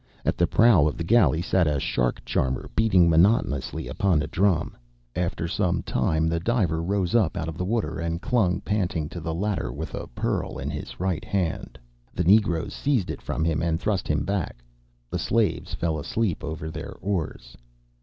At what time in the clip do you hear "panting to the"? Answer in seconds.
8.61-9.35